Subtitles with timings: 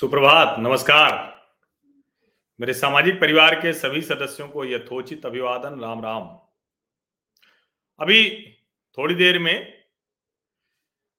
[0.00, 1.40] सुप्रभात, नमस्कार।
[2.60, 6.22] मेरे सामाजिक परिवार के सभी सदस्यों को यथोचित अभिवादन राम राम
[8.00, 8.52] अभी
[8.98, 9.84] थोड़ी देर में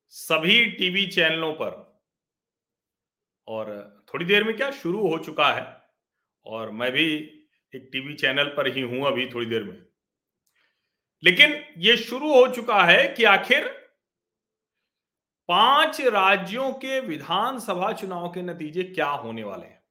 [0.07, 2.01] सभी टीवी चैनलों पर
[3.47, 5.81] और थोड़ी देर में क्या शुरू हो चुका है
[6.45, 7.13] और मैं भी
[7.75, 9.85] एक टीवी चैनल पर ही हूँ अभी थोड़ी देर में।
[11.23, 13.80] लेकिन ये शुरू हो चुका है कि आखिर
[15.47, 19.83] पाँच राज्यों के विधानसभा चुनाव के नतीजे क्या होने वाले हैं?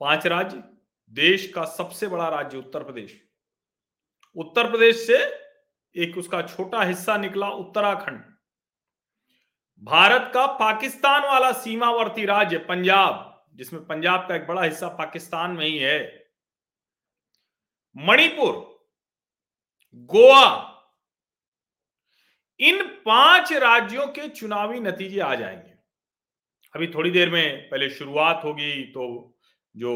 [0.00, 0.62] पाँच राज्य,
[1.10, 3.26] देश का सबसे बड़ा राज्य उत्तर प्रदेश।
[4.36, 5.18] उत्तर प्रदेश से
[6.02, 8.24] एक उसका छोटा हिस्सा निकला उत्तराखंड।
[9.82, 15.66] भारत का पाकिस्तान वाला सीमावर्ती राज्य पंजाब, जिसमें पंजाब का एक बड़ा हिस्सा पाकिस्तान में
[15.66, 16.30] ही है।
[17.96, 18.84] मणिपुर,
[19.94, 20.66] गोवा।
[22.60, 25.72] इन पाँच राज्यों के चुनावी नतीजे आ जाएँगे।
[26.74, 29.06] अभी थोड़ी देर में पहले शुरुआत होगी तो
[29.74, 29.92] जो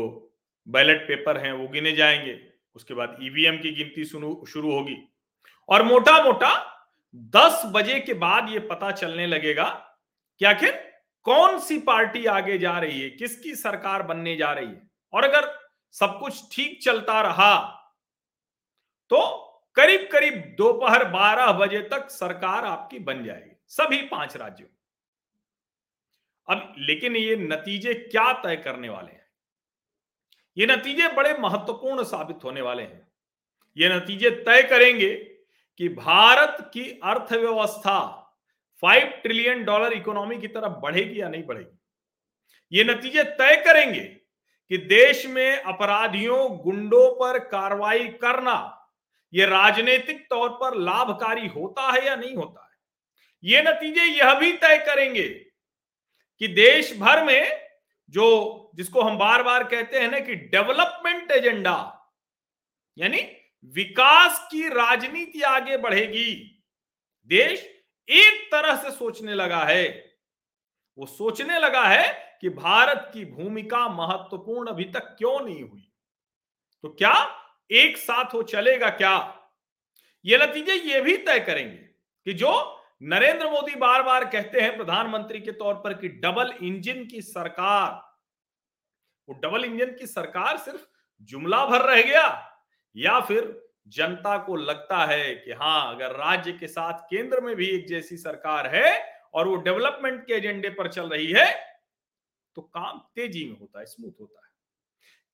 [0.66, 2.38] बैलेट पेपर हैं वो गिने जाएँगे,
[2.74, 4.96] उसके बाद ईवीएम की गिनती शुरू होगी।
[5.68, 6.52] और मोटा मोटा
[7.14, 9.68] दस बजे के बाद ये पता चलने लगेगा
[10.40, 10.72] कि आखिर
[11.26, 14.82] कौन सी पार्टी आगे जा रही है, किसकी सरकार बनने जा रही है।
[15.12, 15.48] और अगर
[15.94, 17.56] सब कुछ ठीक चलता रहा
[19.10, 19.43] तो
[19.76, 24.68] करीब करीब दोपहर 12 बजे तक सरकार आपकी बन जाएगी, सभी पाँच राज्यों।
[26.48, 29.26] अब लेकिन ये नतीजे क्या तय करने वाले हैं?
[30.56, 33.08] ये नतीजे बड़े महत्वपूर्ण साबित होने वाले हैं।
[33.76, 35.14] ये नतीजे तय करेंगे
[35.80, 38.20] कि भारत की अर्थव्यवस्था
[38.82, 41.78] फाइव ट्रिलियन डॉलर इकोनॉमी की तरफ़ बढ़ेगी या नहीं बढ़ेगी।
[42.72, 44.04] ये नतीजे तय करेंगे
[44.70, 48.56] कि देश में अपराधियों गुंडों पर कार्रवाई करना
[49.34, 52.76] ये राजनीतिक तौर पर लाभकारी होता है या नहीं होता है?
[53.44, 55.28] ये नतीजे यह भी तय करेंगे
[56.38, 57.68] कि देश भर में
[58.10, 62.10] जो, जिसको हम बार बार कहते हैं ना कि डेवलपमेंट एजेंडा,
[62.98, 63.20] यानी
[63.64, 66.64] विकास की राजनीति आगे बढ़ेगी,
[67.26, 67.60] देश
[68.08, 70.16] एक तरह से सोचने लगा है।
[70.98, 75.92] वो सोचने लगा है कि भारत की भूमिका महत्वपूर्ण अभी तक क्यों नहीं हुई?
[76.82, 79.16] तो क्या एक साथ हो चलेगा क्या?
[80.24, 81.76] ये नतीजे ये भी तय करेंगे
[82.26, 82.52] कि जो
[83.02, 87.90] नरेंद्र मोदी बार बार कहते हैं प्रधानमंत्री के तौर पर कि डबल इंजन की सरकार,
[89.28, 90.86] वो डबल इंजन की सरकार सिर्फ़
[91.22, 92.26] जुमला भर रह गया
[92.96, 93.52] या फिर
[93.88, 98.16] जनता को लगता है कि हाँ अगर राज्य के साथ केंद्र में भी एक जैसी
[98.16, 98.92] सरकार है
[99.34, 101.46] और वो डेवलपमेंट के एजेंडे पर चल रही है
[102.56, 104.50] तो काम तेज़ी में होता है, स्मूथ होता है।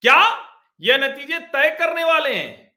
[0.03, 0.50] क्या
[0.81, 2.71] यह नतीजे तय करने वाले हैं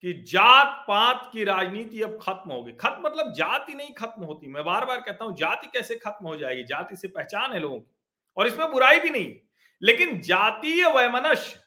[0.00, 4.64] कि जात पात की राजनीति अब खत्म होगी खत्म मतलब जाति नहीं खत्म होती। मैं
[4.64, 6.64] बार बार कहता हूँ, जाति कैसे खत्म हो जाएगी?
[6.64, 7.96] जाति से पहचान है लोगों की।
[8.36, 9.34] और इसमें बुराई भी नहीं।
[9.82, 11.60] लेकिन जातीय वैमनस्य,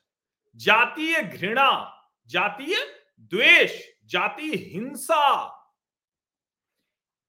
[0.55, 2.75] जातीय घृणा, जातीय
[3.19, 5.53] द्वेष, जातीय हिंसा,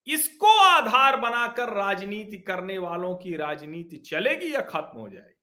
[0.06, 5.34] इसको आधार बनाकर राजनीति करने वालों की राजनीति चलेगी या खत्म हो जाएगी?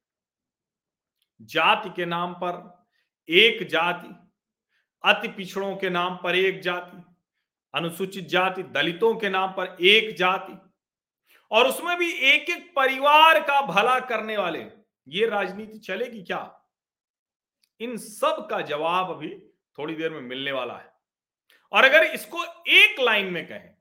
[1.41, 2.84] जाति के नाम पर
[3.29, 4.13] एक जाति,
[5.03, 7.03] अति पिछड़ों के नाम पर एक जाति,
[7.73, 10.57] अनुसूचित जाति दलितों के नाम पर एक जाति,
[11.51, 14.65] और उसमें भी एक एक परिवार का भला करने वाले,
[15.07, 16.39] ये राजनीति चलेगी क्या?
[17.79, 19.29] इन सब का जवाब अभी
[19.77, 20.93] थोड़ी देर में मिलने वाला है।
[21.71, 23.73] और अगर इसको एक लाइन में कहें,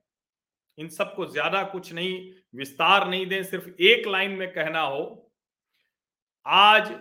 [0.79, 5.33] इन सबको ज़्यादा कुछ नहीं, विस्तार नहीं दें, सिर्फ़ एक लाइन में कहना हो,
[6.47, 6.93] आज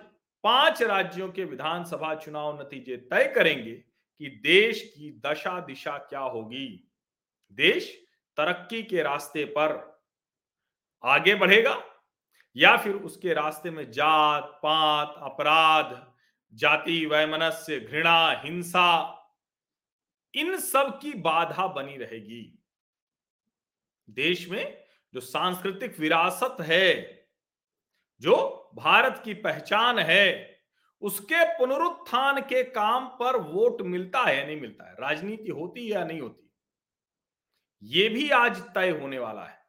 [0.43, 3.73] पाँच राज्यों के विधानसभा चुनाव नतीजे तय करेंगे
[4.17, 6.91] कि देश की दशा दिशा क्या होगी।
[7.51, 10.01] देश तरक्की के रास्ते पर
[11.03, 11.83] आगे बढ़ेगा
[12.55, 16.13] या फिर उसके रास्ते में जात, पात, अपराध,
[16.53, 19.19] जाति, वैमनस्य, घृणा, हिंसा,
[20.33, 22.59] इन सब की बाधा बनी रहेगी।
[24.09, 27.22] देश में जो सांस्कृतिक विरासत है
[28.23, 30.59] जो भारत की पहचान है,
[31.01, 34.95] उसके पुनरुत्थान के काम पर वोट मिलता है या नहीं मिलता है?
[34.99, 36.51] राजनीति होती है या नहीं होती?
[37.83, 39.61] ये भी आज तय होने वाला है।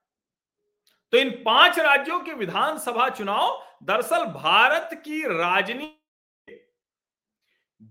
[1.12, 6.01] तो इन पाँच राज्यों के विधानसभा चुनाव दरअसल भारत की राजनीति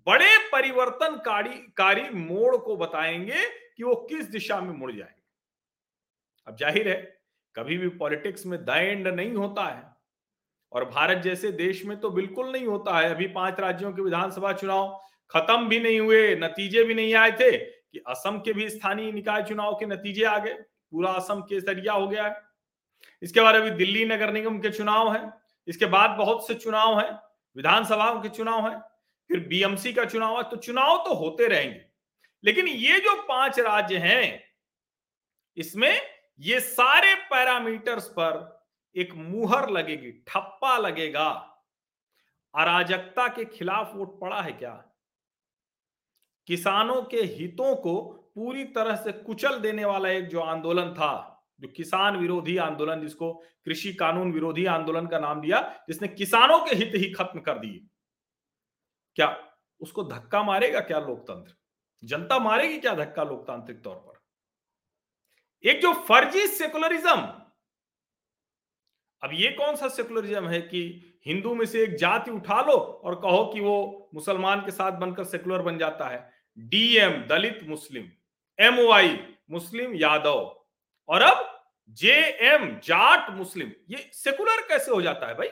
[0.07, 5.21] बड़े परिवर्तनकारी, कारी मोड़ को बताएँगे कि वो किस दिशा में मुड़ जाएँगे।
[6.47, 7.21] अब ज़ाहिर है,
[7.55, 9.92] कभी भी पॉलिटिक्स में द एंड नहीं होता है।
[10.73, 14.53] और भारत जैसे देश में तो बिल्कुल नहीं होता है। अभी पाँच राज्यों के विधानसभा
[14.53, 19.11] चुनाव खत्म भी नहीं हुए, नतीजे भी नहीं आए थे कि असम के भी स्थानीय
[19.11, 22.41] निकाय चुनाव के नतीजे आ गए। पूरा असम के ज़रिया हो गया है।
[23.21, 25.33] इसके बाद अभी दिल्ली नगर निगम के चुनाव है।
[25.67, 27.11] इसके बाद बहुत से चुनाव हैं।
[27.55, 28.79] विधानसभाओं के चुनाव हैं।
[29.29, 31.81] फिर बीएमसी का चुनाव है। तो चुनाव तो होते रहेंगे।
[32.43, 34.43] लेकिन ये जो पाँच राज्य हैं,
[35.57, 36.01] इसमें
[36.39, 38.62] ये सारे पैरामीटर्स पर
[38.95, 41.29] एक मुहर लगेगी, ठप्पा लगेगा।
[42.55, 44.89] अराजकता के खिलाफ वोट पड़ा है क्या?
[46.47, 48.01] किसानों के हितों को
[48.35, 53.33] पूरी तरह से कुचल देने वाला एक जो आंदोलन था, जो किसान विरोधी आंदोलन जिसको
[53.65, 57.87] कृषि कानून विरोधी आंदोलन का नाम दिया, जिसने किसानों के हित ही खत्म कर दिए।
[59.15, 61.55] क्या उसको धक्का मारेगा क्या लोकतंत्र?
[62.03, 64.21] जनता मारेगी क्या धक्का लोकतांत्रिक तौर पर?
[65.69, 67.42] एक जो फर्जी सेकुलरिज्म
[69.23, 73.15] अब ये कौन सा सेकुलरिज्म है कि हिंदू में से एक जाति उठा लो और
[73.15, 76.31] कहो कि वो मुसलमान के साथ बनकर सेकुलर बन जाता है?
[76.59, 78.09] डीएम दलित, मुस्लिम।
[78.59, 80.65] एम वाई मुस्लिम, यादव।
[81.09, 85.49] और अब जे एम जाट, मुस्लिम। ये सेकुलर कैसे हो जाता है भाई?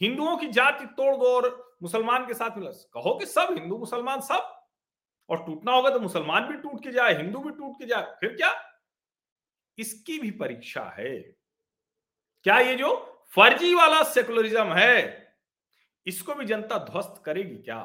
[0.00, 4.20] हिंदुओं की जाति तोड़ दो और मुसलमान के साथ मिला। कहो कि सब, हिंदू, मुसलमान,
[4.20, 4.66] सब।
[5.28, 8.36] और टूटना होगा तो मुसलमान भी टूट के जाए, हिंदू भी टूट के जाए। फिर
[8.36, 8.78] क्या?
[9.78, 11.18] इसकी भी परीक्षा है।
[12.42, 15.22] क्या ये जो फर्जी वाला सेकुलरिज्म है।
[16.06, 17.78] इसको भी जनता ध्वस्त करेगी क्या?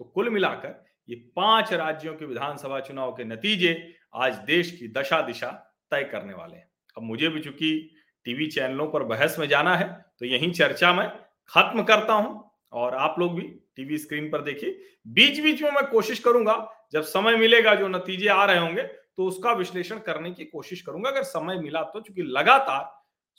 [0.00, 3.74] तो कुल मिलाकर ये पाँच राज्यों के विधानसभा चुनाव के नतीजे
[4.16, 5.50] आज देश की दशा दिशा
[5.92, 7.90] तय करने वाले हैं। अब मुझे भी चूँकि
[8.26, 11.08] टीवी चैनलों पर बहस में जाना है तो यही चर्चा मैं
[11.50, 13.42] खत्म करता हूँ और आप लोग भी
[13.76, 14.78] टीवी स्क्रीन पर देखिए।
[15.08, 16.54] बीच बीच में मैं कोशिश करूँगा,
[16.92, 21.10] जब समय मिलेगा, जो नतीजे आ रहे होंगे तो उसका विश्लेषण करने की कोशिश करूँगा।
[21.10, 22.84] अगर समय मिला तो चूँकि लगातार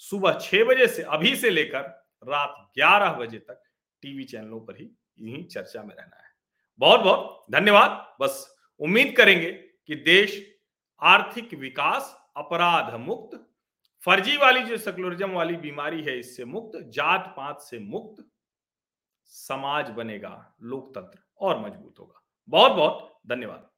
[0.01, 1.81] सुबह छह बजे से अभी से लेकर
[2.23, 3.61] रात ग्यारह बजे तक
[4.03, 6.31] टीवी चैनलों पर ही यही चर्चा में रहना है।
[6.79, 10.41] बहुत बहुत धन्यवाद। बस उम्मीद करेंगे कि देश
[11.01, 13.39] आर्थिक विकास, अपराध मुक्त,
[14.03, 18.25] फर्जी वाली जो सेकुलरिज्म वाली बीमारी है इससे मुक्त जात पात से मुक्त
[19.25, 23.69] समाज बनेगा, लोकतंत्र और मज़बूत होगा। बहुत बहुत धन्यवाद।